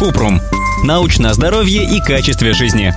Купрум. 0.00 0.40
Научное 0.82 1.34
здоровье 1.34 1.84
и 1.84 2.00
качестве 2.00 2.54
жизни. 2.54 2.94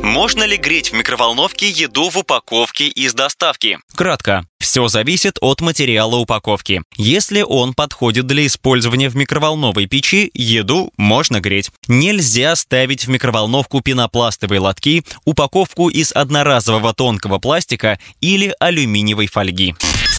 Можно 0.00 0.44
ли 0.44 0.56
греть 0.56 0.92
в 0.92 0.94
микроволновке 0.94 1.68
еду 1.68 2.10
в 2.10 2.16
упаковке 2.16 2.86
из 2.86 3.12
доставки? 3.12 3.80
Кратко. 3.96 4.46
Все 4.64 4.88
зависит 4.88 5.36
от 5.42 5.60
материала 5.60 6.16
упаковки. 6.16 6.82
Если 6.96 7.42
он 7.42 7.74
подходит 7.74 8.26
для 8.26 8.46
использования 8.46 9.10
в 9.10 9.14
микроволновой 9.14 9.84
печи, 9.84 10.30
еду 10.32 10.90
можно 10.96 11.42
греть. 11.42 11.70
Нельзя 11.86 12.56
ставить 12.56 13.04
в 13.04 13.10
микроволновку 13.10 13.82
пенопластовые 13.82 14.60
лотки, 14.60 15.04
упаковку 15.26 15.90
из 15.90 16.12
одноразового 16.12 16.94
тонкого 16.94 17.38
пластика 17.38 17.98
или 18.22 18.54
алюминиевой 18.58 19.26
фольги. 19.26 19.74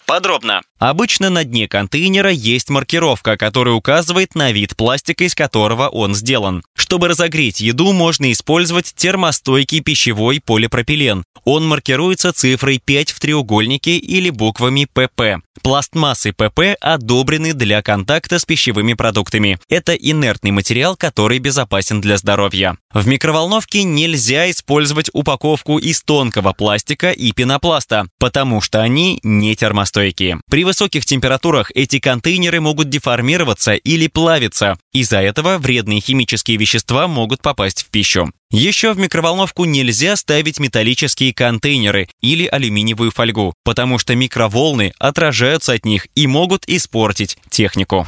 Подробно. 0.05 0.62
Обычно 0.77 1.32
на 1.32 1.44
дне 1.44 1.68
контейнера 1.68 2.30
есть 2.30 2.70
маркировка, 2.70 3.38
которая 3.38 3.73
указывает 3.73 4.36
на 4.36 4.52
вид 4.52 4.76
пластика, 4.76 5.23
из 5.23 5.34
которого 5.34 5.88
он 5.88 6.14
сделан. 6.14 6.64
Чтобы 6.76 7.08
разогреть 7.08 7.62
еду, 7.62 7.91
можно 7.91 8.32
использовать 8.32 8.94
термостойкий 8.96 9.80
пищевой 9.80 10.40
полипропилен. 10.46 11.23
Он 11.44 11.68
маркируется 11.68 12.34
цифрой 12.34 12.80
5 12.84 13.12
в 13.12 13.20
треугольнике 13.20 13.98
или 13.98 14.30
буквами 14.35 14.88
ПП. 14.91 15.41
Пластмассы 15.62 16.31
ПП 16.34 16.75
одобрены 16.80 17.53
для 17.53 17.81
контакта 17.81 18.39
с 18.39 18.45
пищевыми 18.45 18.94
продуктами. 18.94 19.58
Это 19.70 19.94
инертный 19.94 20.52
материал, 20.52 20.95
который 20.95 21.39
безопасен 21.39 22.02
для 22.02 22.17
здоровья. 22.17 22.77
В 22.94 23.08
микроволновке 23.08 23.84
нельзя 23.84 24.49
использовать 24.52 25.09
упаковку 25.13 25.77
из 25.80 26.02
тонкого 26.03 26.53
пластика 26.53 27.11
и 27.11 27.31
пенопласта, 27.31 28.08
потому 28.20 28.61
что 28.61 28.81
они 28.81 29.20
не 29.23 29.55
термостойкие. 29.55 30.39
При 30.49 30.63
высоких 30.63 31.05
температурах 31.05 31.72
эти 31.73 31.99
контейнеры 31.99 32.61
могут 32.61 32.89
деформироваться 32.89 33.73
или 33.73 34.08
плавиться. 34.08 34.77
Из-за 34.94 35.22
этого 35.22 35.58
вредные 35.58 35.99
химические 35.99 36.58
вещества 36.58 37.08
могут 37.08 37.41
попасть 37.41 37.83
в 37.83 37.89
пищу. 37.89 38.31
Еще 38.52 38.94
в 38.94 38.97
микроволновку 38.97 39.66
нельзя 39.66 40.16
ставить 40.16 40.59
металлические 40.59 41.33
контейнеры 41.33 42.08
или 42.22 42.45
алюминиевую 42.45 43.11
фольгу, 43.11 43.53
потому 43.64 43.97
что 43.97 44.16
микроволны 44.16 44.94
отражаются 45.00 45.73
от 45.73 45.86
них 45.86 46.08
и 46.16 46.28
могут 46.28 46.64
испортить 46.67 47.38
технику. 47.50 48.08